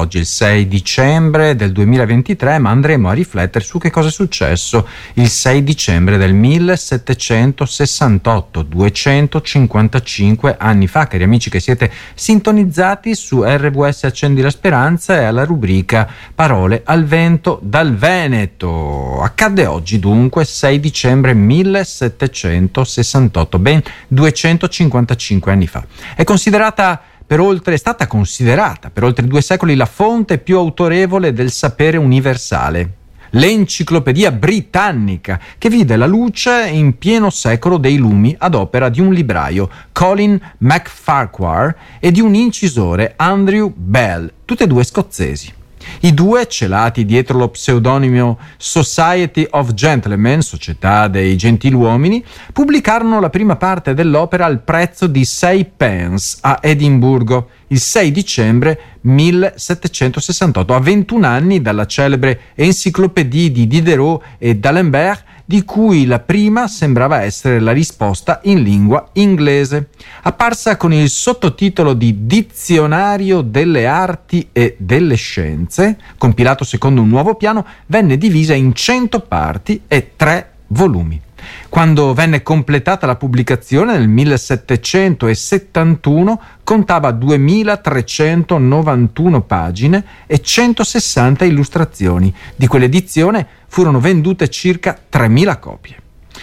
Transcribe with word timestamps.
oggi 0.00 0.16
è 0.16 0.20
il 0.20 0.26
6 0.26 0.66
dicembre 0.66 1.54
del 1.54 1.72
2023, 1.72 2.58
ma 2.58 2.70
andremo 2.70 3.10
a 3.10 3.12
riflettere 3.12 3.62
su 3.64 3.78
che 3.78 3.90
cosa 3.90 4.08
è 4.08 4.10
successo 4.10 4.88
il 5.14 5.28
6 5.28 5.62
dicembre 5.62 6.16
del 6.16 6.32
1768, 6.32 8.62
255 8.62 10.56
anni 10.58 10.86
fa, 10.86 11.06
cari 11.06 11.22
amici 11.22 11.50
che 11.50 11.60
siete 11.60 11.92
sintonizzati 12.14 13.14
su 13.14 13.44
RWS 13.44 14.04
Accendi 14.04 14.40
la 14.40 14.48
Speranza 14.50 15.20
e 15.20 15.24
alla 15.24 15.44
rubrica 15.44 16.08
Parole 16.34 16.80
al 16.84 17.04
vento 17.04 17.58
dal 17.62 17.94
Veneto. 17.94 19.20
Accadde 19.20 19.66
oggi 19.66 19.98
dunque 19.98 20.44
6 20.44 20.80
dicembre 20.80 21.34
1768, 21.34 23.58
ben 23.58 23.82
255 24.08 25.52
anni 25.52 25.66
fa. 25.66 25.84
È 26.16 26.24
considerata 26.24 27.02
oltre, 27.38 27.74
è 27.74 27.78
stata 27.78 28.08
considerata 28.08 28.90
per 28.90 29.04
oltre 29.04 29.28
due 29.28 29.40
secoli 29.40 29.76
la 29.76 29.86
fonte 29.86 30.38
più 30.38 30.56
autorevole 30.56 31.32
del 31.32 31.52
sapere 31.52 31.96
universale. 31.96 32.94
L'Enciclopedia 33.34 34.32
Britannica, 34.32 35.38
che 35.56 35.68
vide 35.68 35.94
la 35.94 36.06
luce 36.06 36.66
in 36.66 36.98
pieno 36.98 37.30
secolo 37.30 37.76
dei 37.76 37.96
lumi 37.96 38.34
ad 38.36 38.56
opera 38.56 38.88
di 38.88 39.00
un 39.00 39.12
libraio, 39.12 39.70
Colin 39.92 40.40
MacFarquhar, 40.58 41.76
e 42.00 42.10
di 42.10 42.20
un 42.20 42.34
incisore, 42.34 43.12
Andrew 43.14 43.72
Bell, 43.72 44.32
tutte 44.44 44.64
e 44.64 44.66
due 44.66 44.82
scozzesi. 44.82 45.58
I 46.00 46.14
due, 46.14 46.46
celati 46.46 47.04
dietro 47.04 47.38
lo 47.38 47.48
pseudonimo 47.48 48.38
Society 48.56 49.46
of 49.50 49.74
Gentlemen, 49.74 50.40
Società 50.40 51.08
dei 51.08 51.36
Gentiluomini, 51.36 52.24
pubblicarono 52.52 53.20
la 53.20 53.30
prima 53.30 53.56
parte 53.56 53.94
dell'opera 53.94 54.46
al 54.46 54.62
prezzo 54.62 55.06
di 55.06 55.24
6 55.24 55.70
pence 55.76 56.38
a 56.40 56.58
Edimburgo 56.62 57.48
il 57.68 57.78
6 57.78 58.10
dicembre 58.10 58.80
1768, 59.02 60.74
a 60.74 60.80
21 60.80 61.26
anni 61.26 61.62
dalla 61.62 61.86
celebre 61.86 62.40
Enciclopédie 62.54 63.50
di 63.50 63.66
Diderot 63.66 64.22
e 64.38 64.56
d'Alembert 64.56 65.24
di 65.50 65.64
cui 65.64 66.06
la 66.06 66.20
prima 66.20 66.68
sembrava 66.68 67.22
essere 67.22 67.58
la 67.58 67.72
risposta 67.72 68.38
in 68.44 68.62
lingua 68.62 69.08
inglese. 69.14 69.88
Apparsa 70.22 70.76
con 70.76 70.92
il 70.92 71.10
sottotitolo 71.10 71.92
di 71.92 72.24
Dizionario 72.24 73.40
delle 73.40 73.84
arti 73.84 74.50
e 74.52 74.76
delle 74.78 75.16
scienze, 75.16 75.98
compilato 76.18 76.62
secondo 76.62 77.02
un 77.02 77.08
nuovo 77.08 77.34
piano, 77.34 77.66
venne 77.86 78.16
divisa 78.16 78.54
in 78.54 78.72
100 78.72 79.18
parti 79.22 79.82
e 79.88 80.12
tre 80.14 80.52
volumi. 80.68 81.20
Quando 81.68 82.14
venne 82.14 82.42
completata 82.42 83.06
la 83.06 83.16
pubblicazione 83.16 83.96
nel 83.96 84.08
1771 84.08 86.40
contava 86.64 87.12
2391 87.12 89.42
pagine 89.42 90.04
e 90.26 90.40
160 90.40 91.44
illustrazioni. 91.44 92.34
Di 92.56 92.66
quell'edizione 92.66 93.46
furono 93.66 94.00
vendute 94.00 94.48
circa 94.48 94.98
3000 95.08 95.58
copie. 95.58 95.96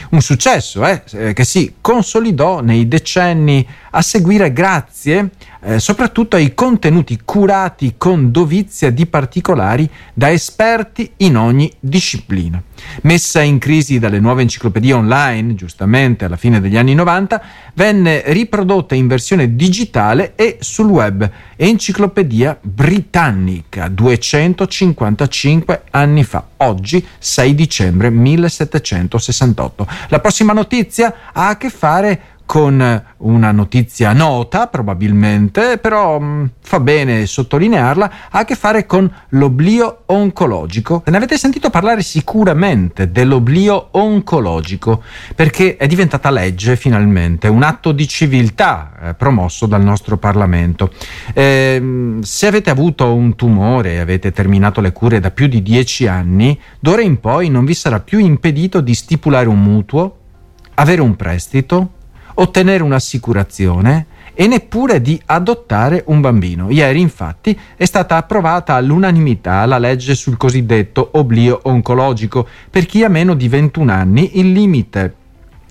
Un 0.09 0.21
successo 0.21 0.85
eh, 0.85 1.03
eh, 1.11 1.33
che 1.33 1.43
si 1.43 1.75
consolidò 1.81 2.61
nei 2.61 2.87
decenni 2.87 3.67
a 3.97 4.01
seguire 4.03 4.53
grazie 4.53 5.31
eh, 5.61 5.79
soprattutto 5.79 6.35
ai 6.35 6.53
contenuti 6.53 7.19
curati 7.25 7.95
con 7.97 8.31
dovizia 8.31 8.91
di 8.91 9.07
particolari 9.07 9.89
da 10.13 10.31
esperti 10.31 11.13
in 11.17 11.35
ogni 11.35 11.73
disciplina. 11.79 12.61
Messa 13.01 13.41
in 13.41 13.57
crisi 13.57 13.97
dalle 13.97 14.19
nuove 14.19 14.43
enciclopedie 14.43 14.93
online, 14.93 15.55
giustamente 15.55 16.25
alla 16.25 16.35
fine 16.35 16.61
degli 16.61 16.77
anni 16.77 16.93
90, 16.93 17.41
venne 17.73 18.21
riprodotta 18.27 18.93
in 18.93 19.07
versione 19.07 19.55
digitale 19.55 20.33
e 20.35 20.57
sul 20.59 20.87
web. 20.87 21.27
Enciclopedia 21.55 22.55
Britannica, 22.61 23.87
255 23.87 25.81
anni 25.89 26.23
fa, 26.23 26.49
oggi 26.57 27.03
6 27.17 27.55
dicembre 27.55 28.11
1768. 28.11 29.87
La 30.09 30.19
prossima 30.19 30.53
notizia 30.53 31.13
ha 31.33 31.47
a 31.49 31.57
che 31.57 31.71
fare 31.71 32.19
con 32.19 32.36
una 33.17 33.51
notizia 33.51 34.13
nota 34.13 34.67
probabilmente, 34.67 35.77
però 35.77 36.17
mh, 36.19 36.25
mm, 36.25 36.45
fa 36.61 36.79
bene 36.79 37.25
sottolinearla, 37.25 38.11
ha 38.29 38.39
a 38.39 38.45
che 38.45 38.55
fare 38.55 38.85
con 38.85 39.11
l'oblio 39.29 40.03
oncologico. 40.05 41.03
Ne 41.05 41.17
avete 41.17 41.37
sentito 41.37 41.69
parlare 41.69 42.01
sicuramente 42.01 43.11
dell'oblio 43.11 43.89
oncologico, 43.91 45.03
perché 45.35 45.77
è 45.77 45.87
diventata 45.87 46.31
legge 46.31 46.75
finalmente, 46.75 47.47
un 47.47 47.63
atto 47.63 47.91
di 47.91 48.07
civiltà 48.07 48.93
eh, 49.01 49.13
promosso 49.13 49.65
dal 49.65 49.83
nostro 49.83 50.17
Parlamento. 50.17 50.91
Eh, 51.33 52.19
se 52.21 52.47
avete 52.47 52.69
avuto 52.69 53.13
un 53.13 53.35
tumore 53.35 53.93
e 53.93 53.99
avete 53.99 54.31
terminato 54.31 54.81
le 54.81 54.93
cure 54.93 55.19
da 55.19 55.31
più 55.31 55.47
di 55.47 55.61
dieci 55.61 56.07
anni, 56.07 56.59
d'ora 56.79 57.01
in 57.01 57.19
poi 57.19 57.49
non 57.49 57.65
vi 57.65 57.73
sarà 57.73 57.99
più 57.99 58.19
impedito 58.19 58.79
di 58.79 58.93
stipulare 58.93 59.49
un 59.49 59.61
mutuo, 59.61 60.17
avere 60.75 61.01
un 61.01 61.15
prestito, 61.15 61.91
ottenere 62.39 62.83
un'assicurazione 62.83 64.05
e 64.33 64.45
neppure 64.45 65.01
di 65.01 65.19
adottare 65.25 66.03
un 66.07 66.21
bambino. 66.21 66.69
Ieri 66.69 67.01
infatti 67.01 67.57
è 67.75 67.85
stata 67.85 68.17
approvata 68.17 68.75
all'unanimità 68.75 69.65
la 69.65 69.79
legge 69.79 70.13
sul 70.13 70.37
cosiddetto 70.37 71.09
oblio 71.13 71.59
oncologico. 71.63 72.47
Per 72.69 72.85
chi 72.85 73.03
ha 73.03 73.09
meno 73.09 73.33
di 73.33 73.47
21 73.47 73.91
anni 73.91 74.37
il 74.39 74.51
limite 74.51 75.15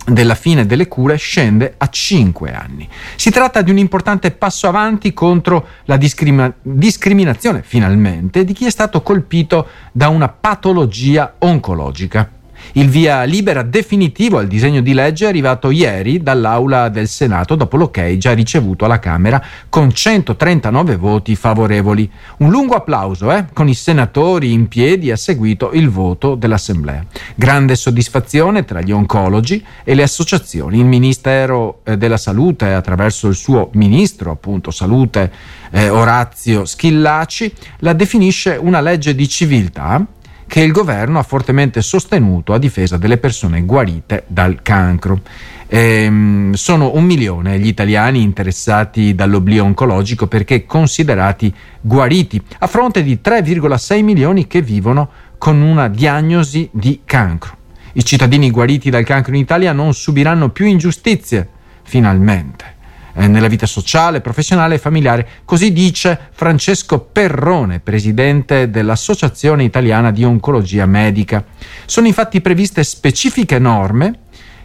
della 0.05 0.35
fine 0.35 0.67
delle 0.67 0.89
cure 0.89 1.17
scende 1.17 1.75
a 1.77 1.89
5 1.89 2.53
anni. 2.53 2.89
Si 3.17 3.31
tratta 3.31 3.63
di 3.63 3.71
un 3.71 3.79
importante 3.79 4.31
passo 4.31 4.69
avanti 4.69 5.13
contro 5.13 5.67
la 5.85 5.97
discrimi- 5.97 6.53
discriminazione, 6.63 7.63
finalmente, 7.63 8.45
di 8.45 8.53
chi 8.53 8.67
è 8.67 8.71
stato 8.71 9.03
colpito 9.03 9.67
da 9.93 10.09
una 10.09 10.29
patologia 10.29 11.35
oncologica. 11.39 12.31
Il 12.73 12.89
via 12.89 13.23
libera 13.25 13.63
definitivo 13.63 14.39
al 14.39 14.47
disegno 14.47 14.81
di 14.81 14.93
legge 14.93 15.25
è 15.25 15.29
arrivato 15.29 15.71
ieri 15.71 16.23
dall'Aula 16.23 16.89
del 16.89 17.09
Senato 17.09 17.55
dopo 17.55 17.77
l'ok 17.77 18.17
già 18.17 18.33
ricevuto 18.33 18.85
alla 18.85 18.99
Camera 18.99 19.43
con 19.69 19.93
139 19.93 20.97
voti 20.97 21.35
favorevoli. 21.37 22.11
Un 22.39 22.51
lungo 22.51 22.75
applauso, 22.75 23.33
eh? 23.33 23.47
con 23.53 23.69
i 23.69 23.75
senatori 23.75 24.53
in 24.53 24.69
piedi 24.69 25.11
ha 25.11 25.17
seguito 25.17 25.73
il 25.73 25.89
voto 25.89 26.35
dell'Assemblea. 26.35 27.05
Grande 27.35 27.77
soddisfazione 27.77 28.65
tra 28.65 28.81
gli 28.81 28.93
oncologi 28.93 29.65
e 29.85 29.95
le 29.95 30.03
associazioni. 30.03 30.79
Il 30.79 30.85
Ministero 30.85 31.81
eh, 31.85 31.97
della 31.97 32.17
Salute, 32.17 32.73
attraverso 32.73 33.29
il 33.29 33.35
suo 33.35 33.71
ministro, 33.73 34.31
appunto, 34.31 34.71
Salute, 34.71 35.31
eh, 35.71 35.89
Orazio 35.89 36.65
Schillaci, 36.65 37.53
la 37.79 37.93
definisce 37.93 38.59
una 38.61 38.81
legge 38.81 39.15
di 39.15 39.29
civiltà 39.29 40.05
che 40.47 40.61
il 40.61 40.73
governo 40.73 41.19
ha 41.19 41.23
fortemente 41.23 41.83
sostenuto 41.83 42.53
a 42.53 42.59
difesa 42.59 42.97
delle 42.97 43.19
persone 43.19 43.63
guarite 43.63 44.25
dal 44.27 44.63
cancro. 44.63 45.21
Ehm, 45.67 46.53
sono 46.53 46.95
un 46.95 47.05
milione 47.05 47.59
gli 47.59 47.67
italiani 47.67 48.23
interessati 48.23 49.15
dall'oblio 49.15 49.65
oncologico 49.65 50.29
perché 50.29 50.65
considerati 50.65 51.53
guariti, 51.81 52.41
a 52.61 52.67
fronte 52.67 53.03
di 53.03 53.19
3,6 53.23 54.03
milioni 54.03 54.47
che 54.47 54.63
vivono 54.63 55.11
con 55.39 55.61
una 55.61 55.89
diagnosi 55.89 56.69
di 56.73 57.01
cancro. 57.05 57.55
I 57.95 58.05
cittadini 58.05 58.51
guariti 58.51 58.91
dal 58.91 59.05
cancro 59.05 59.35
in 59.35 59.41
Italia 59.41 59.73
non 59.73 59.95
subiranno 59.95 60.51
più 60.51 60.67
ingiustizie, 60.67 61.49
finalmente 61.83 62.76
eh, 63.17 63.27
nella 63.27 63.49
vita 63.49 63.67
sociale, 63.67 64.21
professionale 64.21 64.75
e 64.75 64.79
familiare. 64.79 65.29
Così 65.45 65.73
dice 65.73 66.29
Francesco 66.33 67.01
Perrone, 67.01 67.81
presidente 67.81 68.71
dell'Associazione 68.71 69.65
Italiana 69.65 70.11
di 70.11 70.23
Oncologia 70.25 70.87
Medica. 70.87 71.45
Sono 71.87 72.07
infatti 72.07 72.41
previste 72.41 72.85
specifiche 72.85 73.59
norme 73.59 74.21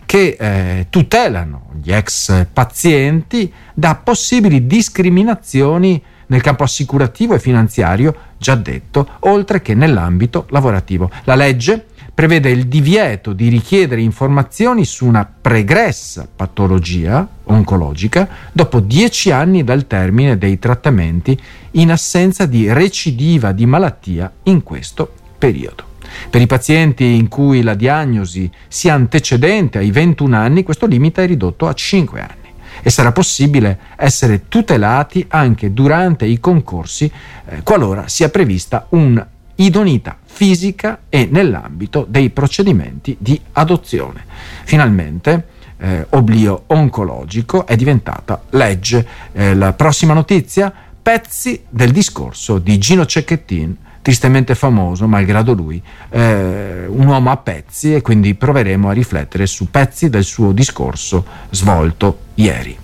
che 0.06 0.36
eh, 0.38 0.88
tutelano 0.90 1.70
gli 1.82 1.94
ex 1.94 2.46
pazienti 2.52 3.52
da 3.74 3.96
possibili 3.96 4.68
discriminazioni 4.68 6.04
nel 6.28 6.42
campo 6.42 6.64
assicurativo 6.64 7.34
e 7.34 7.40
finanziario, 7.40 8.16
già 8.38 8.56
detto, 8.56 9.08
oltre 9.20 9.62
che 9.62 9.74
nell'ambito 9.74 10.48
lavorativo. 10.50 11.10
La 11.26 11.36
legge 11.36 11.88
prevede 12.14 12.50
il 12.50 12.68
divieto 12.68 13.34
di 13.34 13.48
richiedere 13.48 14.02
informazioni 14.02 14.86
su 14.86 15.06
una 15.06 15.26
pregressa 15.26 16.28
patologia 16.34 17.28
oncologica 17.44 18.28
dopo 18.52 18.80
dieci 18.80 19.32
anni 19.32 19.64
dal 19.64 19.88
termine 19.88 20.38
dei 20.38 20.60
trattamenti 20.60 21.40
in 21.72 21.92
assenza 21.92 22.46
di 22.46 22.72
recidiva 22.72 23.52
di 23.54 23.66
malattia 23.66 24.32
in 24.44 24.62
questo 24.64 25.14
periodo. 25.38 25.90
Per 26.30 26.42
i 26.42 26.48
pazienti 26.48 27.06
in 27.06 27.30
cui 27.30 27.62
la 27.62 27.74
diagnosi 27.74 28.52
sia 28.68 28.94
antecedente 28.94 29.78
ai 29.78 29.92
21 29.92 30.36
anni, 30.36 30.64
questo 30.64 30.86
limite 30.86 31.24
è 31.24 31.28
ridotto 31.28 31.68
a 31.68 31.74
5 31.74 32.20
anni 32.20 32.40
e 32.84 32.90
sarà 32.90 33.12
possibile 33.12 33.80
essere 33.96 34.48
tutelati 34.48 35.26
anche 35.30 35.74
durante 35.74 36.26
i 36.26 36.40
concorsi 36.40 37.12
eh, 37.46 37.64
qualora 37.64 38.08
sia 38.08 38.30
prevista 38.30 38.88
un 38.90 39.24
idoneità 39.56 40.18
fisica 40.42 41.02
e 41.08 41.28
nell'ambito 41.30 42.04
dei 42.10 42.32
procedimenti 42.32 43.16
di 43.20 43.40
adozione. 43.52 44.26
Finalmente 44.64 45.46
eh, 45.78 46.08
oblio 46.10 46.64
oncologico 46.66 47.68
è 47.68 47.76
diventata 47.76 48.42
legge. 48.50 49.06
Eh, 49.34 49.54
la 49.54 49.74
prossima 49.74 50.16
notizia 50.16 50.74
pezzi 51.00 51.62
del 51.70 51.92
discorso 51.92 52.58
di 52.58 52.80
Gino 52.80 53.06
Cecchettin, 53.06 53.78
tristemente 54.02 54.56
famoso, 54.56 55.08
malgrado 55.08 55.54
lui, 55.54 55.80
eh, 56.10 56.86
un 56.88 57.06
uomo 57.06 57.30
a 57.30 57.38
pezzi 57.38 57.94
e 57.94 58.02
quindi 58.02 58.34
proveremo 58.34 58.90
a 58.90 58.94
riflettere 58.94 59.46
su 59.46 59.70
pezzi 59.70 60.10
del 60.10 60.24
suo 60.24 60.54
discorso 60.54 61.24
svolto 61.52 62.18
ieri. 62.34 62.81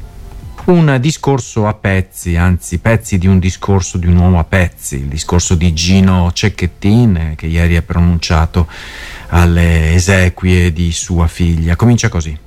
Un 0.68 0.98
discorso 1.00 1.66
a 1.66 1.74
pezzi, 1.76 2.36
anzi 2.36 2.80
pezzi 2.80 3.18
di 3.18 3.26
un 3.26 3.40
discorso 3.40 3.98
di 3.98 4.06
un 4.06 4.18
uomo 4.18 4.38
a 4.38 4.44
pezzi, 4.44 4.96
il 4.96 5.06
discorso 5.06 5.56
di 5.56 5.74
Gino 5.74 6.30
Cecchettin 6.34 7.36
che 7.38 7.46
ieri 7.46 7.78
ha 7.78 7.82
pronunciato 7.82 8.68
alle 9.30 9.94
esequie 9.94 10.74
di 10.74 10.92
sua 10.92 11.28
figlia. 11.28 11.78
Comincia 11.78 12.10
così. 12.10 12.38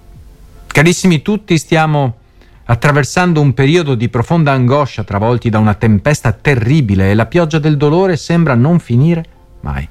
Carissimi 0.67 1.23
tutti, 1.23 1.57
stiamo 1.57 2.17
attraversando 2.65 3.41
un 3.41 3.55
periodo 3.55 3.95
di 3.95 4.11
profonda 4.11 4.53
angoscia 4.53 5.03
travolti 5.03 5.49
da 5.49 5.59
una 5.59 5.73
tempesta 5.73 6.31
terribile 6.33 7.11
e 7.11 7.15
la 7.15 7.25
pioggia 7.25 7.59
del 7.59 7.79
dolore 7.79 8.19
sembra 8.19 8.55
non 8.55 8.81
finire 8.81 9.25
mai. 9.63 9.89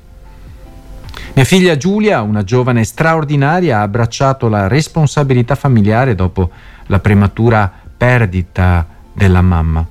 Mia 1.34 1.46
figlia 1.46 1.78
Giulia, 1.78 2.22
una 2.22 2.44
giovane 2.44 2.84
straordinaria, 2.84 3.80
ha 3.80 3.82
abbracciato 3.82 4.50
la 4.50 4.68
responsabilità 4.68 5.56
familiare 5.56 6.14
dopo 6.14 6.52
la 6.88 7.00
prematura 7.00 7.79
perdita 8.00 8.88
della 9.12 9.42
mamma. 9.42 9.86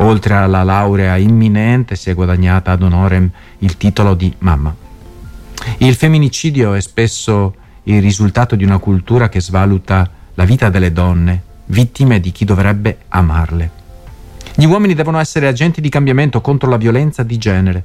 Oltre 0.00 0.34
alla 0.34 0.64
laurea 0.64 1.16
imminente 1.16 1.94
si 1.94 2.10
è 2.10 2.14
guadagnata 2.14 2.72
ad 2.72 2.82
honorem 2.82 3.30
il 3.58 3.76
titolo 3.76 4.14
di 4.14 4.34
mamma. 4.40 4.74
Il 5.78 5.94
femminicidio 5.94 6.74
è 6.74 6.80
spesso 6.80 7.54
il 7.84 8.02
risultato 8.02 8.56
di 8.56 8.64
una 8.64 8.78
cultura 8.78 9.28
che 9.28 9.40
svaluta 9.40 10.10
la 10.34 10.44
vita 10.44 10.68
delle 10.68 10.92
donne 10.92 11.42
vittime 11.66 12.18
di 12.18 12.32
chi 12.32 12.44
dovrebbe 12.44 12.98
amarle. 13.08 13.70
Gli 14.56 14.64
uomini 14.64 14.94
devono 14.94 15.20
essere 15.20 15.46
agenti 15.46 15.80
di 15.80 15.88
cambiamento 15.88 16.40
contro 16.40 16.68
la 16.68 16.76
violenza 16.76 17.22
di 17.22 17.38
genere. 17.38 17.84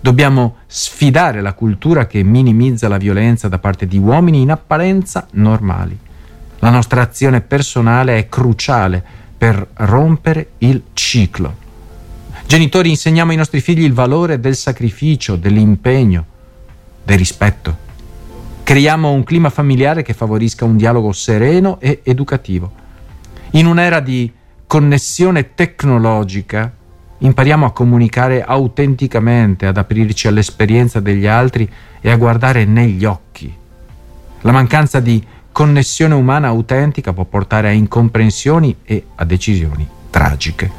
Dobbiamo 0.00 0.56
sfidare 0.66 1.42
la 1.42 1.52
cultura 1.52 2.06
che 2.06 2.22
minimizza 2.22 2.88
la 2.88 2.96
violenza 2.96 3.48
da 3.48 3.58
parte 3.58 3.86
di 3.86 3.98
uomini 3.98 4.40
in 4.40 4.50
apparenza 4.50 5.26
normali. 5.32 6.08
La 6.60 6.70
nostra 6.70 7.00
azione 7.00 7.40
personale 7.40 8.18
è 8.18 8.28
cruciale 8.28 9.02
per 9.36 9.66
rompere 9.74 10.50
il 10.58 10.82
ciclo. 10.92 11.56
Genitori, 12.46 12.90
insegniamo 12.90 13.30
ai 13.30 13.38
nostri 13.38 13.60
figli 13.60 13.82
il 13.82 13.94
valore 13.94 14.40
del 14.40 14.54
sacrificio, 14.54 15.36
dell'impegno, 15.36 16.26
del 17.02 17.16
rispetto. 17.16 17.88
Creiamo 18.62 19.10
un 19.10 19.24
clima 19.24 19.48
familiare 19.48 20.02
che 20.02 20.12
favorisca 20.12 20.66
un 20.66 20.76
dialogo 20.76 21.12
sereno 21.12 21.80
e 21.80 22.00
educativo. 22.02 22.70
In 23.52 23.64
un'era 23.64 24.00
di 24.00 24.30
connessione 24.66 25.54
tecnologica 25.54 26.70
impariamo 27.18 27.64
a 27.64 27.72
comunicare 27.72 28.44
autenticamente, 28.44 29.66
ad 29.66 29.78
aprirci 29.78 30.28
all'esperienza 30.28 31.00
degli 31.00 31.26
altri 31.26 31.68
e 32.00 32.10
a 32.10 32.16
guardare 32.16 32.66
negli 32.66 33.06
occhi. 33.06 33.56
La 34.42 34.52
mancanza 34.52 35.00
di 35.00 35.24
connessione 35.52 36.14
umana 36.14 36.48
autentica 36.48 37.12
può 37.12 37.24
portare 37.24 37.68
a 37.68 37.72
incomprensioni 37.72 38.76
e 38.84 39.04
a 39.14 39.24
decisioni 39.24 39.86
tragiche. 40.10 40.70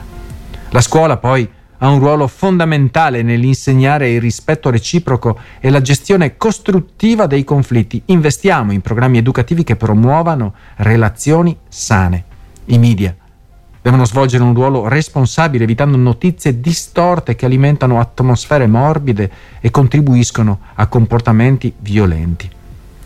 La 0.69 0.81
scuola 0.81 1.17
poi 1.17 1.49
ha 1.83 1.89
un 1.89 1.99
ruolo 1.99 2.27
fondamentale 2.27 3.23
nell'insegnare 3.23 4.11
il 4.11 4.21
rispetto 4.21 4.69
reciproco 4.69 5.39
e 5.59 5.69
la 5.69 5.81
gestione 5.81 6.37
costruttiva 6.37 7.25
dei 7.25 7.43
conflitti. 7.43 8.01
Investiamo 8.05 8.71
in 8.71 8.81
programmi 8.81 9.17
educativi 9.17 9.63
che 9.63 9.75
promuovano 9.75 10.53
relazioni 10.77 11.57
sane. 11.67 12.23
I 12.65 12.77
media 12.77 13.15
devono 13.81 14.05
svolgere 14.05 14.43
un 14.43 14.53
ruolo 14.53 14.87
responsabile 14.87 15.63
evitando 15.63 15.97
notizie 15.97 16.59
distorte 16.59 17.35
che 17.35 17.45
alimentano 17.45 17.99
atmosfere 17.99 18.67
morbide 18.67 19.31
e 19.59 19.71
contribuiscono 19.71 20.59
a 20.75 20.85
comportamenti 20.85 21.73
violenti. 21.79 22.49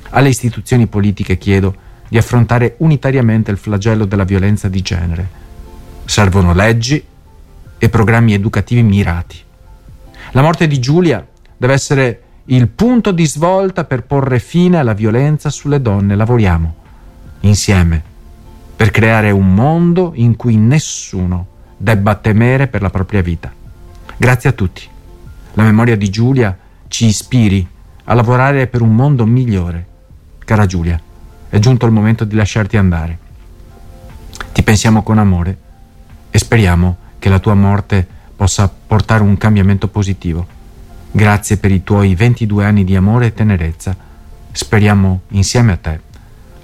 Alle 0.10 0.30
istituzioni 0.30 0.88
politiche 0.88 1.38
chiedo 1.38 1.75
di 2.07 2.18
affrontare 2.18 2.75
unitariamente 2.78 3.52
il 3.52 3.57
flagello 3.57 4.06
della 4.06 4.24
violenza 4.24 4.68
di 4.68 4.81
genere. 4.81 5.30
Servono 6.06 6.54
leggi 6.54 7.04
e 7.78 7.90
programmi 7.90 8.34
educativi 8.34 8.84
mirati. 8.84 9.38
La 10.31 10.42
morte 10.42 10.68
di 10.68 10.80
Giulia 10.80 11.25
deve 11.57 11.74
essere 11.74 12.22
il 12.46 12.68
punto 12.68 13.12
di 13.12 13.25
svolta 13.25 13.86
per 13.86 14.04
porre 14.04 14.40
fine 14.40 14.78
alla 14.78 14.94
violenza 14.94 15.50
sulle 15.50 15.81
donne. 15.81 16.16
Lavoriamo 16.16 16.75
insieme 17.42 18.04
per 18.75 18.92
creare 18.92 19.31
un 19.31 19.54
mondo 19.54 20.12
in 20.16 20.36
cui 20.36 20.58
nessuno 20.58 21.48
debba 21.78 22.16
temere 22.16 22.68
per 22.68 22.81
la 22.81 22.90
propria 22.90 23.22
vita. 23.22 23.51
Grazie 24.18 24.50
a 24.50 24.54
tutti. 24.54 24.88
La 25.54 25.63
memoria 25.63 25.96
di 25.96 26.10
Giulia 26.10 26.58
ci 26.88 27.06
ispiri 27.06 27.68
a 28.04 28.13
lavorare 28.13 28.68
per 28.68 28.81
un 28.81 28.94
mondo 28.94 29.25
migliore. 29.25 29.88
Cara 30.46 30.68
Giulia, 30.68 31.02
è 31.50 31.58
giunto 31.58 31.88
il 31.88 31.92
momento 31.92 32.24
di 32.24 32.36
lasciarti 32.36 32.78
andare. 32.78 33.18
Ti 34.54 34.62
pensiamo 34.62 35.02
con 35.02 35.18
amore 35.18 35.58
e 36.30 36.38
speriamo 36.38 36.98
che 37.18 37.30
la 37.30 37.40
tua 37.40 37.56
morte 37.56 38.08
possa 38.36 38.70
portare 38.70 39.24
un 39.24 39.38
cambiamento 39.38 39.88
positivo. 39.88 40.46
Grazie 41.10 41.58
per 41.58 41.72
i 41.72 41.84
tuoi 41.84 42.14
22 42.14 42.64
anni 42.64 42.84
di 42.84 42.96
amore 42.96 43.26
e 43.26 43.34
tenerezza. 43.34 43.98
Speriamo 44.52 45.22
insieme 45.30 45.72
a 45.72 45.78
te 45.78 46.00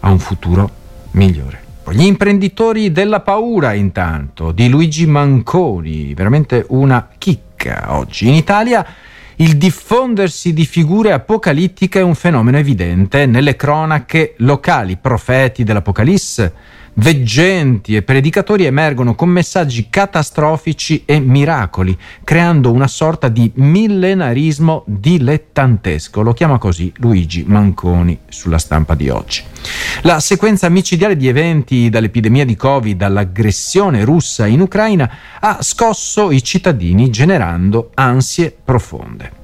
a 0.01 0.11
un 0.11 0.19
futuro 0.19 0.69
migliore. 1.11 1.63
Gli 1.89 2.05
imprenditori 2.05 2.91
della 2.91 3.21
paura 3.21 3.73
intanto, 3.73 4.51
di 4.51 4.69
Luigi 4.69 5.07
Manconi, 5.07 6.13
veramente 6.13 6.65
una 6.69 7.09
chicca 7.17 7.95
oggi. 7.95 8.27
In 8.27 8.35
Italia 8.35 8.85
il 9.41 9.57
diffondersi 9.57 10.53
di 10.53 10.67
figure 10.67 11.11
apocalittiche 11.11 11.99
è 11.99 12.03
un 12.03 12.13
fenomeno 12.13 12.59
evidente 12.59 13.25
nelle 13.25 13.55
cronache 13.55 14.35
locali, 14.37 14.97
profeti 14.97 15.63
dell'Apocalisse 15.63 16.53
veggenti 16.93 17.95
e 17.95 18.01
predicatori 18.01 18.65
emergono 18.65 19.15
con 19.15 19.29
messaggi 19.29 19.87
catastrofici 19.89 21.03
e 21.05 21.19
miracoli, 21.19 21.97
creando 22.23 22.71
una 22.71 22.87
sorta 22.87 23.29
di 23.29 23.51
millenarismo 23.55 24.83
dilettantesco. 24.85 26.21
Lo 26.21 26.33
chiama 26.33 26.57
così 26.57 26.91
Luigi 26.97 27.43
Manconi 27.47 28.19
sulla 28.27 28.57
stampa 28.57 28.95
di 28.95 29.09
oggi. 29.09 29.43
La 30.01 30.19
sequenza 30.19 30.67
micidiale 30.69 31.15
di 31.15 31.27
eventi 31.27 31.89
dall'epidemia 31.89 32.45
di 32.45 32.55
Covid 32.55 33.01
all'aggressione 33.01 34.03
russa 34.03 34.45
in 34.47 34.61
Ucraina 34.61 35.09
ha 35.39 35.59
scosso 35.61 36.31
i 36.31 36.43
cittadini 36.43 37.09
generando 37.09 37.91
ansie 37.93 38.55
profonde. 38.63 39.39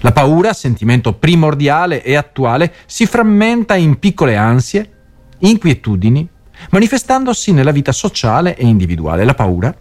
La 0.00 0.12
paura, 0.12 0.52
sentimento 0.52 1.14
primordiale 1.14 2.02
e 2.02 2.14
attuale, 2.14 2.74
si 2.86 3.06
frammenta 3.06 3.74
in 3.74 3.98
piccole 3.98 4.36
ansie, 4.36 4.90
inquietudini, 5.38 6.28
manifestandosi 6.70 7.52
nella 7.52 7.72
vita 7.72 7.92
sociale 7.92 8.56
e 8.56 8.66
individuale. 8.66 9.24
La 9.24 9.34
paura, 9.34 9.74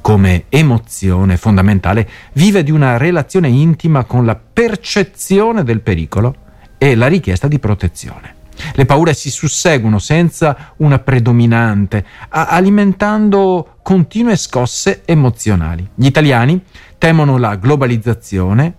come 0.00 0.44
emozione 0.48 1.36
fondamentale, 1.36 2.08
vive 2.34 2.62
di 2.62 2.70
una 2.70 2.96
relazione 2.96 3.48
intima 3.48 4.04
con 4.04 4.24
la 4.24 4.36
percezione 4.36 5.62
del 5.62 5.80
pericolo 5.80 6.34
e 6.78 6.94
la 6.94 7.06
richiesta 7.06 7.48
di 7.48 7.58
protezione. 7.58 8.40
Le 8.74 8.84
paure 8.84 9.14
si 9.14 9.30
susseguono 9.30 9.98
senza 9.98 10.74
una 10.78 10.98
predominante, 10.98 12.04
alimentando 12.28 13.76
continue 13.82 14.36
scosse 14.36 15.02
emozionali. 15.04 15.88
Gli 15.94 16.06
italiani 16.06 16.62
temono 16.98 17.38
la 17.38 17.56
globalizzazione 17.56 18.74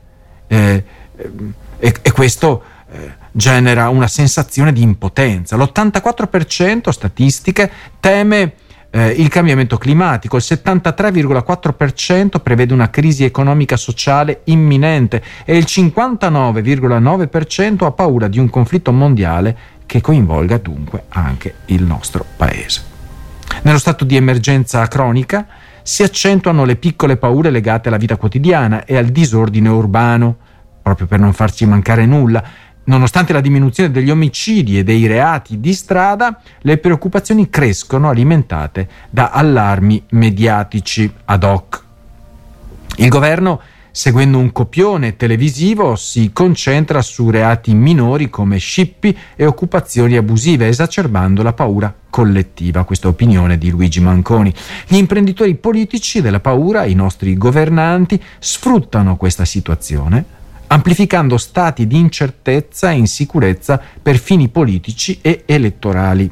eh, 0.47 0.83
e, 1.79 1.93
e, 2.01 2.11
questo 2.11 2.63
eh, 2.91 3.13
genera 3.33 3.89
una 3.89 4.07
sensazione 4.07 4.71
di 4.71 4.81
impotenza. 4.81 5.57
L'84% 5.57 6.89
statistiche 6.89 7.69
teme 7.99 8.53
eh, 8.91 9.09
il 9.09 9.27
cambiamento 9.27 9.77
climatico, 9.77 10.37
il 10.37 10.43
73,4% 10.45 12.39
prevede 12.41 12.73
una 12.73 12.91
crisi 12.91 13.23
economica 13.23 13.75
sociale 13.75 14.41
imminente 14.45 15.23
e 15.45 15.57
il 15.57 15.65
59,9% 15.67 17.85
ha 17.85 17.91
paura 17.91 18.27
di 18.27 18.37
un 18.37 18.51
conflitto 18.51 18.93
mondiale 18.93 19.57
che 19.87 19.99
coinvolga 19.99 20.59
dunque 20.59 21.05
anche 21.09 21.55
il 21.65 21.83
nostro 21.83 22.23
paese. 22.37 22.91
Nello 23.63 23.79
stato 23.79 24.05
di 24.05 24.15
emergenza 24.15 24.87
cronica 24.87 25.47
si 25.81 26.03
accentuano 26.03 26.63
le 26.63 26.75
piccole 26.75 27.17
paure 27.17 27.49
legate 27.49 27.87
alla 27.87 27.97
vita 27.97 28.15
quotidiana 28.15 28.85
e 28.85 28.95
al 28.95 29.07
disordine 29.07 29.69
urbano, 29.69 30.37
proprio 30.83 31.07
per 31.07 31.19
non 31.19 31.33
farci 31.33 31.65
mancare 31.65 32.05
nulla, 32.05 32.43
Nonostante 32.85 33.31
la 33.31 33.41
diminuzione 33.41 33.91
degli 33.91 34.09
omicidi 34.09 34.77
e 34.77 34.83
dei 34.83 35.07
reati 35.07 35.59
di 35.59 35.73
strada, 35.73 36.41
le 36.61 36.77
preoccupazioni 36.77 37.49
crescono 37.49 38.09
alimentate 38.09 38.89
da 39.09 39.29
allarmi 39.29 40.03
mediatici 40.09 41.11
ad 41.25 41.43
hoc. 41.43 41.83
Il 42.97 43.09
governo 43.09 43.61
seguendo 43.95 44.39
un 44.39 44.51
copione 44.51 45.15
televisivo, 45.15 45.95
si 45.95 46.31
concentra 46.33 47.03
su 47.03 47.29
reati 47.29 47.75
minori 47.75 48.27
come 48.27 48.57
scippi 48.57 49.15
e 49.35 49.45
occupazioni 49.45 50.17
abusive, 50.17 50.67
esacerbando 50.67 51.43
la 51.43 51.53
paura 51.53 51.93
collettiva. 52.09 52.85
Questa 52.85 53.07
opinione 53.07 53.59
di 53.59 53.69
Luigi 53.69 54.01
Manconi. 54.01 54.51
Gli 54.87 54.95
imprenditori 54.95 55.53
politici 55.53 56.21
della 56.21 56.39
paura, 56.39 56.85
i 56.85 56.95
nostri 56.95 57.37
governanti, 57.37 58.21
sfruttano 58.39 59.15
questa 59.15 59.45
situazione 59.45 60.41
amplificando 60.73 61.37
stati 61.37 61.85
di 61.85 61.99
incertezza 61.99 62.89
e 62.89 62.95
insicurezza 62.95 63.79
per 64.01 64.17
fini 64.17 64.49
politici 64.49 65.19
e 65.21 65.43
elettorali. 65.45 66.29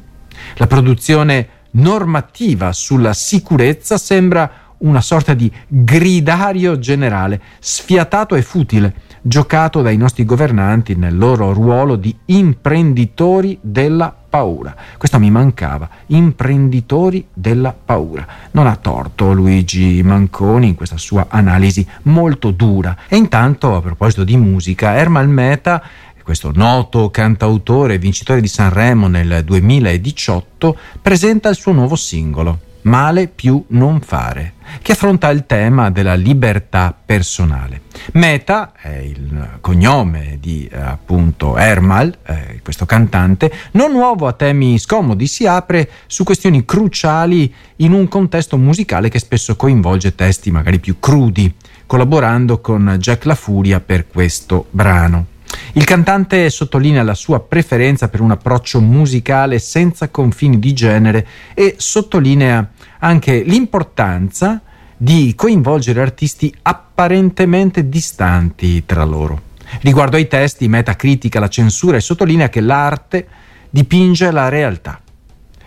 La 0.56 0.66
produzione 0.66 1.48
normativa 1.74 2.74
sulla 2.74 3.14
sicurezza 3.14 4.00
sembra 4.00 4.74
una 4.80 5.02
sorta 5.02 5.36
di 5.36 5.52
gridario 5.68 6.80
generale, 6.80 7.40
sfiatato 7.60 8.34
e 8.34 8.42
futile, 8.42 8.96
giocato 9.22 9.82
dai 9.82 9.98
nostri 9.98 10.26
governanti 10.26 10.96
nel 10.96 11.18
loro 11.18 11.54
ruolo 11.54 11.96
di 11.96 12.16
imprenditori 12.26 13.58
della 13.62 14.14
paura. 14.30 14.76
Questo 14.98 15.20
mi 15.20 15.30
mancava, 15.30 15.88
imprenditori 16.08 17.28
della 17.34 17.74
paura. 17.74 18.26
Non 18.52 18.68
ha 18.68 18.76
torto 18.76 19.34
Luigi 19.34 20.02
Manconi 20.04 20.70
in 20.70 20.76
questa 20.76 20.98
sua 20.98 21.28
analisi 21.30 21.86
molto 22.04 22.52
dura. 22.52 22.98
E 23.08 23.18
intanto, 23.18 23.76
a 23.76 23.82
proposito 23.82 24.24
di 24.24 24.38
musica, 24.38 24.96
Ermal 24.96 25.28
Meta 25.28 25.84
questo 26.24 26.52
noto 26.54 27.10
cantautore 27.10 27.98
vincitore 27.98 28.40
di 28.40 28.48
Sanremo 28.48 29.08
nel 29.08 29.44
2018, 29.44 30.78
presenta 31.02 31.50
il 31.50 31.56
suo 31.56 31.74
nuovo 31.74 31.96
singolo 31.96 32.70
male 32.84 33.28
più 33.28 33.64
non 33.70 34.02
fare, 34.02 34.54
che 34.82 34.94
affronta 34.94 35.30
il 35.30 35.46
tema 35.46 35.90
della 35.90 36.16
libertà 36.16 36.96
personale. 37.06 37.82
Meta 38.14 38.74
è 38.80 38.98
il 38.98 39.58
cognome 39.62 40.38
di 40.40 40.68
eh, 40.72 40.80
appunto 40.80 41.58
Ermal, 41.58 42.18
eh, 42.26 42.60
questo 42.64 42.86
cantante, 42.86 43.52
non 43.72 43.92
nuovo 43.92 44.28
a 44.28 44.34
temi 44.34 44.78
scomodi, 44.80 45.28
si 45.28 45.46
apre 45.46 45.90
su 46.08 46.24
questioni 46.24 46.66
cruciali 46.66 47.54
in 47.78 47.94
un 47.94 48.08
contesto 48.08 48.58
musicale 48.58 49.10
che 49.10 49.20
spesso 49.20 49.56
coinvolge 49.56 50.16
testi 50.16 50.52
magari 50.52 50.80
più 50.80 51.00
crudi, 51.00 51.54
collaborando 51.86 52.62
con 52.62 52.96
Jack 53.00 53.26
La 53.26 53.36
Furia 53.36 53.80
per 53.80 54.08
questo 54.08 54.68
brano. 54.70 55.26
Il 55.74 55.86
cantante 55.86 56.50
sottolinea 56.50 57.04
la 57.04 57.14
sua 57.14 57.40
preferenza 57.40 58.10
per 58.10 58.22
un 58.22 58.32
approccio 58.32 58.82
musicale 58.82 59.58
senza 59.60 60.10
confini 60.10 60.60
di 60.60 60.74
genere 60.74 61.28
e 61.54 61.76
sottolinea 61.78 62.72
anche 63.00 63.42
l'importanza 63.44 64.62
di 64.98 65.34
coinvolgere 65.36 66.02
artisti 66.02 66.54
apparentemente 66.62 67.88
distanti 67.88 68.86
tra 68.86 69.04
loro. 69.04 69.50
Riguardo 69.80 70.18
ai 70.18 70.28
testi, 70.28 70.68
Meta 70.68 70.96
critica 70.96 71.40
la 71.40 71.48
censura 71.48 71.98
e 71.98 72.02
sottolinea 72.02 72.50
che 72.50 72.60
l'arte 72.60 73.28
dipinge 73.70 74.30
la 74.30 74.50
realtà, 74.50 75.00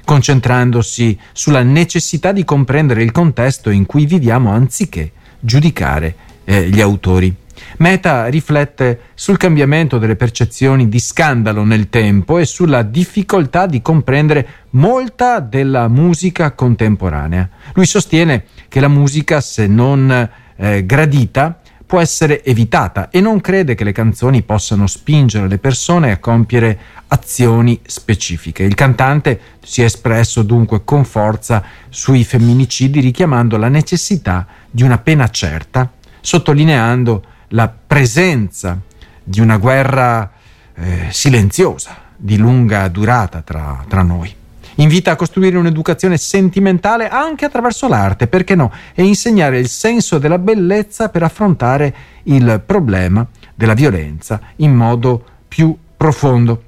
concentrandosi 0.04 1.18
sulla 1.32 1.62
necessità 1.62 2.30
di 2.30 2.44
comprendere 2.44 3.02
il 3.02 3.10
contesto 3.10 3.70
in 3.70 3.86
cui 3.86 4.04
viviamo 4.04 4.50
anziché 4.50 5.12
giudicare 5.40 6.14
eh, 6.44 6.68
gli 6.68 6.80
autori. 6.80 7.34
Meta 7.78 8.26
riflette 8.26 9.00
sul 9.14 9.36
cambiamento 9.36 9.98
delle 9.98 10.16
percezioni 10.16 10.88
di 10.88 10.98
scandalo 10.98 11.64
nel 11.64 11.88
tempo 11.88 12.38
e 12.38 12.44
sulla 12.44 12.82
difficoltà 12.82 13.66
di 13.66 13.82
comprendere 13.82 14.46
molta 14.70 15.40
della 15.40 15.88
musica 15.88 16.52
contemporanea. 16.52 17.48
Lui 17.74 17.86
sostiene 17.86 18.44
che 18.68 18.80
la 18.80 18.88
musica, 18.88 19.40
se 19.40 19.66
non 19.66 20.28
eh, 20.56 20.86
gradita, 20.86 21.60
può 21.86 22.00
essere 22.00 22.42
evitata 22.42 23.10
e 23.10 23.20
non 23.20 23.40
crede 23.40 23.74
che 23.74 23.84
le 23.84 23.92
canzoni 23.92 24.42
possano 24.42 24.86
spingere 24.86 25.46
le 25.46 25.58
persone 25.58 26.10
a 26.10 26.18
compiere 26.18 26.78
azioni 27.08 27.80
specifiche. 27.84 28.62
Il 28.62 28.74
cantante 28.74 29.40
si 29.62 29.82
è 29.82 29.84
espresso 29.84 30.42
dunque 30.42 30.82
con 30.84 31.04
forza 31.04 31.62
sui 31.90 32.24
femminicidi 32.24 33.00
richiamando 33.00 33.56
la 33.56 33.68
necessità 33.68 34.46
di 34.70 34.82
una 34.82 34.98
pena 34.98 35.28
certa, 35.28 35.88
sottolineando 36.20 37.22
la 37.54 37.68
presenza 37.68 38.78
di 39.22 39.40
una 39.40 39.56
guerra 39.56 40.30
eh, 40.74 41.06
silenziosa, 41.10 41.96
di 42.16 42.36
lunga 42.36 42.86
durata 42.88 43.40
tra, 43.42 43.84
tra 43.88 44.02
noi. 44.02 44.34
Invita 44.78 45.12
a 45.12 45.16
costruire 45.16 45.56
un'educazione 45.56 46.16
sentimentale 46.16 47.08
anche 47.08 47.44
attraverso 47.44 47.86
l'arte, 47.86 48.26
perché 48.26 48.56
no, 48.56 48.72
e 48.92 49.04
insegnare 49.04 49.60
il 49.60 49.68
senso 49.68 50.18
della 50.18 50.38
bellezza 50.38 51.08
per 51.10 51.22
affrontare 51.22 51.94
il 52.24 52.60
problema 52.64 53.24
della 53.54 53.74
violenza 53.74 54.40
in 54.56 54.74
modo 54.74 55.24
più 55.46 55.76
profondo. 55.96 56.62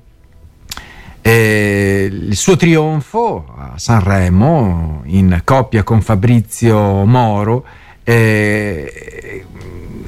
E 1.20 2.08
il 2.08 2.36
suo 2.36 2.54
trionfo 2.54 3.52
a 3.58 3.72
Sanremo, 3.74 5.02
in 5.06 5.40
coppia 5.42 5.82
con 5.82 6.00
Fabrizio 6.00 7.04
Moro, 7.04 7.64
eh, 8.04 9.44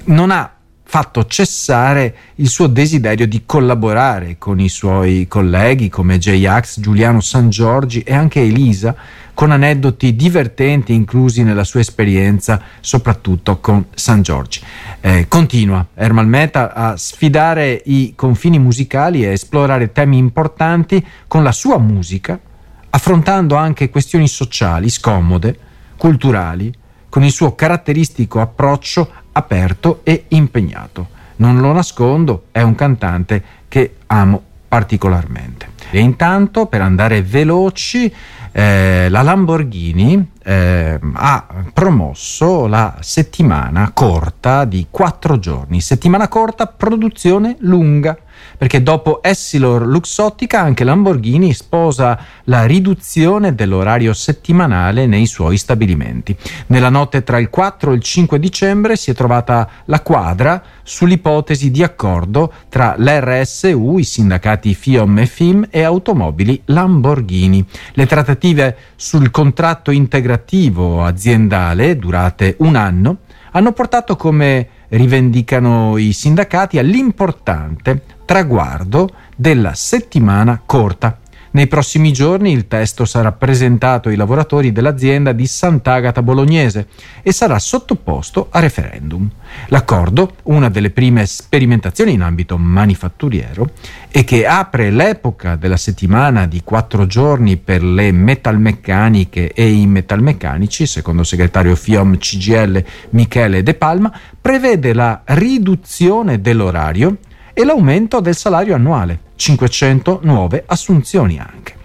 non 0.04 0.30
ha 0.30 0.52
fatto 0.90 1.26
cessare 1.26 2.16
il 2.37 2.49
suo 2.49 2.66
desiderio 2.66 3.28
di 3.28 3.42
collaborare 3.45 4.37
con 4.38 4.59
i 4.59 4.71
suoi 4.71 5.26
colleghi 5.28 5.90
come 5.90 6.16
J-Ax, 6.16 6.80
Giuliano 6.80 7.21
San 7.21 7.50
Giorgi 7.50 8.00
e 8.00 8.14
anche 8.14 8.40
Elisa, 8.40 8.97
con 9.35 9.50
aneddoti 9.50 10.16
divertenti 10.16 10.95
inclusi 10.95 11.42
nella 11.42 11.64
sua 11.64 11.80
esperienza, 11.80 12.62
soprattutto 12.80 13.59
con 13.61 13.85
San 13.92 14.23
Giorgi. 14.23 14.62
Eh, 15.02 15.26
continua 15.28 15.87
Ermal 15.92 16.26
Meta 16.26 16.73
a 16.73 16.97
sfidare 16.97 17.83
i 17.85 18.14
confini 18.16 18.59
musicali 18.59 19.25
e 19.25 19.33
esplorare 19.33 19.92
temi 19.92 20.16
importanti 20.16 21.07
con 21.28 21.42
la 21.42 21.52
sua 21.52 21.76
musica, 21.76 22.40
affrontando 22.88 23.57
anche 23.57 23.90
questioni 23.90 24.26
sociali 24.26 24.88
scomode, 24.88 25.59
culturali, 25.99 26.73
con 27.11 27.25
il 27.25 27.30
suo 27.30 27.54
caratteristico 27.54 28.40
approccio 28.40 29.11
aperto 29.38 30.00
e 30.02 30.25
impegnato. 30.28 31.16
Non 31.37 31.61
lo 31.61 31.73
nascondo, 31.73 32.45
è 32.50 32.62
un 32.62 32.75
cantante 32.75 33.42
che 33.68 33.97
amo 34.07 34.42
particolarmente. 34.68 35.66
E 35.90 36.00
intanto, 36.00 36.66
per 36.66 36.83
andare 36.83 37.23
veloci, 37.23 38.12
eh, 38.52 39.09
la 39.09 39.23
Lamborghini 39.23 40.33
eh, 40.45 40.99
ha 41.12 41.47
promosso 41.73 42.66
la 42.66 42.97
settimana 43.00 43.92
corta 43.95 44.64
di 44.64 44.88
quattro 44.90 45.38
giorni. 45.38 45.80
Settimana 45.80 46.28
corta, 46.28 46.66
produzione 46.66 47.57
lunga 47.61 48.16
perché 48.57 48.83
dopo 48.83 49.23
Essilor 49.23 49.87
Luxottica 49.87 50.61
anche 50.61 50.85
Lamborghini 50.85 51.52
sposa 51.52 52.18
la 52.45 52.64
riduzione 52.64 53.54
dell'orario 53.54 54.12
settimanale 54.12 55.07
nei 55.07 55.26
suoi 55.26 55.57
stabilimenti. 55.57 56.37
Nella 56.66 56.88
notte 56.88 57.23
tra 57.23 57.38
il 57.38 57.50
4 57.50 57.92
e 57.92 57.95
il 57.95 58.02
5 58.02 58.38
dicembre 58.38 58.97
si 58.97 59.11
è 59.11 59.14
trovata 59.14 59.68
la 59.87 60.00
quadra 60.00 60.62
sull'ipotesi 60.83 61.71
di 61.71 61.83
accordo 61.83 62.52
tra 62.68 62.95
l'RSU, 62.97 63.99
i 63.99 64.04
sindacati 64.04 64.75
FIOM 64.75 65.18
e 65.18 65.26
FIM 65.26 65.66
e 65.71 65.83
automobili 65.83 66.61
Lamborghini. 66.66 67.64
Le 67.92 68.07
trattative 68.07 68.76
sul 68.97 69.30
contratto 69.30 69.90
integrativo 69.90 71.04
aziendale, 71.04 71.99
durate 71.99 72.57
un 72.59 72.76
anno, 72.76 73.18
hanno 73.52 73.73
portato 73.73 74.16
come 74.16 74.68
rivendicano 74.88 75.97
i 75.97 76.12
sindacati 76.12 76.78
all'importante 76.78 78.02
traguardo 78.25 79.11
della 79.37 79.75
settimana 79.75 80.61
corta. 80.64 81.18
Nei 81.50 81.67
prossimi 81.67 82.12
giorni 82.12 82.52
il 82.52 82.69
testo 82.69 83.07
sarà 83.07 83.33
presentato 83.33 84.11
ai 84.11 84.17
lavoratori 84.17 84.71
dell'azienda 84.71 85.33
di 85.33 85.47
Sant'Agata 85.47 86.23
Bolognese 86.23 86.88
e 87.23 87.33
sarà 87.33 87.59
sottoposto 87.59 88.49
a 88.50 88.61
referendum. 88.61 89.28
L'accordo, 89.69 90.35
una 90.45 90.69
delle 90.69 90.90
prime 90.90 91.25
sperimentazioni 91.25 92.12
in 92.12 92.21
ambito 92.21 92.59
manifatturiero, 92.59 93.71
e 94.11 94.25
che 94.25 94.47
apre 94.47 94.90
l'epoca 94.90 95.57
della 95.57 95.76
settimana 95.76 96.47
di 96.47 96.62
quattro 96.62 97.07
giorni 97.07 97.57
per 97.57 97.83
le 97.83 98.12
metalmeccaniche 98.12 99.52
e 99.52 99.71
i 99.71 99.87
metalmeccanici, 99.87 100.87
secondo 100.87 101.25
segretario 101.25 101.75
FIOM 101.75 102.19
CGL 102.19 102.85
Michele 103.11 103.62
De 103.62 103.75
Palma, 103.75 104.12
prevede 104.40 104.93
la 104.93 105.23
riduzione 105.25 106.40
dell'orario 106.40 107.19
e 107.52 107.64
l'aumento 107.64 108.21
del 108.21 108.37
salario 108.37 108.75
annuale, 108.75 109.19
500 109.38 110.21
nuove 110.25 110.64
assunzioni 110.66 111.38
anche. 111.38 111.76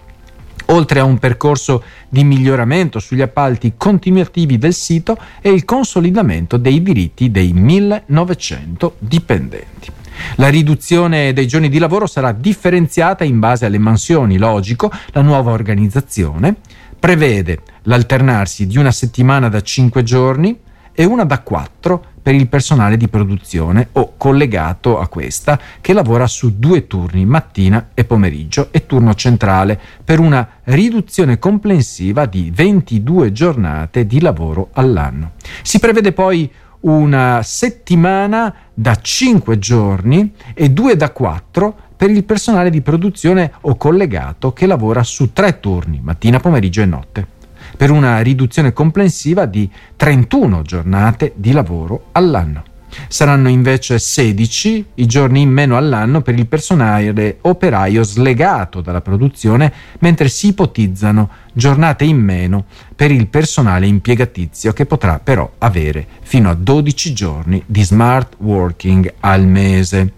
Oltre 0.66 0.98
a 0.98 1.04
un 1.04 1.18
percorso 1.18 1.84
di 2.08 2.24
miglioramento 2.24 2.98
sugli 2.98 3.20
appalti 3.20 3.74
continuativi 3.76 4.58
del 4.58 4.74
sito 4.74 5.16
e 5.40 5.50
il 5.50 5.64
consolidamento 5.64 6.56
dei 6.56 6.82
diritti 6.82 7.30
dei 7.30 7.52
1900 7.52 8.96
dipendenti. 8.98 9.92
La 10.36 10.48
riduzione 10.48 11.32
dei 11.32 11.46
giorni 11.46 11.68
di 11.68 11.78
lavoro 11.78 12.06
sarà 12.06 12.32
differenziata 12.32 13.24
in 13.24 13.38
base 13.38 13.66
alle 13.66 13.78
mansioni, 13.78 14.36
logico, 14.36 14.90
la 15.12 15.22
nuova 15.22 15.52
organizzazione 15.52 16.56
prevede 16.98 17.60
l'alternarsi 17.82 18.66
di 18.66 18.78
una 18.78 18.90
settimana 18.90 19.48
da 19.48 19.60
5 19.60 20.02
giorni 20.02 20.58
e 20.94 21.04
una 21.04 21.24
da 21.24 21.40
4 21.40 22.12
per 22.22 22.34
il 22.34 22.48
personale 22.48 22.96
di 22.96 23.08
produzione 23.08 23.88
o 23.92 24.14
collegato 24.16 24.98
a 24.98 25.08
questa 25.08 25.60
che 25.80 25.92
lavora 25.92 26.26
su 26.26 26.58
due 26.58 26.86
turni, 26.86 27.26
mattina 27.26 27.90
e 27.92 28.04
pomeriggio 28.04 28.68
e 28.70 28.86
turno 28.86 29.14
centrale, 29.14 29.78
per 30.02 30.20
una 30.20 30.48
riduzione 30.64 31.38
complessiva 31.38 32.24
di 32.24 32.50
22 32.54 33.32
giornate 33.32 34.06
di 34.06 34.20
lavoro 34.20 34.70
all'anno. 34.72 35.32
Si 35.62 35.78
prevede 35.78 36.12
poi 36.12 36.50
una 36.80 37.40
settimana 37.42 38.54
da 38.72 38.94
5 38.94 39.58
giorni 39.58 40.32
e 40.54 40.70
due 40.70 40.96
da 40.96 41.10
4 41.10 41.76
per 41.96 42.10
il 42.10 42.24
personale 42.24 42.70
di 42.70 42.80
produzione 42.80 43.52
o 43.62 43.76
collegato 43.76 44.52
che 44.52 44.66
lavora 44.66 45.02
su 45.02 45.32
tre 45.32 45.60
turni, 45.60 46.00
mattina, 46.02 46.40
pomeriggio 46.40 46.82
e 46.82 46.86
notte 46.86 47.26
per 47.76 47.90
una 47.90 48.20
riduzione 48.20 48.72
complessiva 48.72 49.46
di 49.46 49.68
31 49.96 50.62
giornate 50.62 51.32
di 51.36 51.52
lavoro 51.52 52.06
all'anno. 52.12 52.72
Saranno 53.08 53.48
invece 53.48 53.98
16 53.98 54.86
i 54.94 55.06
giorni 55.06 55.40
in 55.40 55.50
meno 55.50 55.76
all'anno 55.76 56.22
per 56.22 56.38
il 56.38 56.46
personale 56.46 57.38
operaio 57.42 58.02
slegato 58.02 58.80
dalla 58.80 59.00
produzione, 59.00 59.72
mentre 60.00 60.28
si 60.28 60.48
ipotizzano 60.48 61.30
giornate 61.52 62.04
in 62.04 62.18
meno 62.18 62.66
per 62.94 63.10
il 63.10 63.26
personale 63.26 63.86
impiegatizio 63.86 64.72
che 64.72 64.86
potrà 64.86 65.18
però 65.18 65.50
avere 65.58 66.06
fino 66.22 66.50
a 66.50 66.54
12 66.54 67.12
giorni 67.12 67.62
di 67.66 67.82
smart 67.82 68.34
working 68.38 69.12
al 69.20 69.46
mese. 69.46 70.12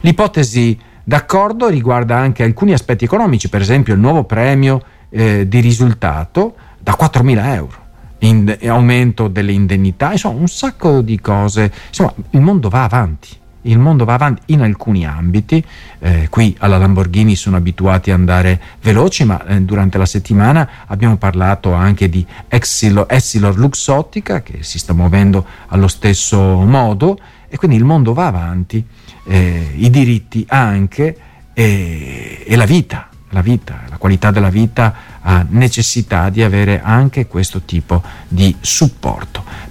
L'ipotesi 0.00 0.78
d'accordo 1.02 1.68
riguarda 1.68 2.16
anche 2.16 2.42
alcuni 2.42 2.72
aspetti 2.72 3.04
economici, 3.04 3.48
per 3.48 3.60
esempio 3.60 3.94
il 3.94 4.00
nuovo 4.00 4.24
premio 4.24 4.82
eh, 5.10 5.48
di 5.48 5.60
risultato 5.60 6.54
da 6.80 6.96
4.000 6.98 7.54
euro. 7.54 7.78
In, 8.22 8.58
aumento 8.66 9.28
delle 9.28 9.52
indennità, 9.52 10.12
insomma 10.12 10.40
un 10.40 10.48
sacco 10.48 11.00
di 11.00 11.20
cose. 11.20 11.72
Insomma, 11.88 12.12
il 12.30 12.40
mondo 12.40 12.68
va 12.68 12.84
avanti. 12.84 13.28
Il 13.62 13.78
mondo 13.78 14.06
va 14.06 14.14
avanti 14.14 14.40
in 14.46 14.62
alcuni 14.62 15.04
ambiti, 15.04 15.62
eh, 15.98 16.28
qui 16.30 16.56
alla 16.60 16.78
Lamborghini 16.78 17.36
sono 17.36 17.56
abituati 17.56 18.10
ad 18.10 18.18
andare 18.18 18.58
veloci, 18.80 19.24
ma 19.24 19.44
eh, 19.44 19.60
durante 19.60 19.98
la 19.98 20.06
settimana 20.06 20.66
abbiamo 20.86 21.18
parlato 21.18 21.74
anche 21.74 22.08
di 22.08 22.24
Essilor, 22.48 23.04
Essilor 23.06 23.58
Luxottica 23.58 24.40
che 24.40 24.62
si 24.62 24.78
sta 24.78 24.94
muovendo 24.94 25.44
allo 25.68 25.88
stesso 25.88 26.38
modo 26.40 27.18
e 27.48 27.58
quindi 27.58 27.76
il 27.76 27.84
mondo 27.84 28.14
va 28.14 28.28
avanti, 28.28 28.82
eh, 29.24 29.74
i 29.76 29.90
diritti 29.90 30.42
anche 30.48 31.16
e 31.52 32.54
la 32.56 32.64
vita 32.64 33.10
la 33.30 33.42
vita, 33.42 33.82
la 33.88 33.96
qualità 33.96 34.30
della 34.30 34.48
vita 34.48 34.94
ha 35.22 35.44
necessità 35.48 36.30
di 36.30 36.42
avere 36.42 36.80
anche 36.82 37.26
questo 37.26 37.62
tipo 37.62 38.02
di 38.28 38.54
supporto. 38.60 39.44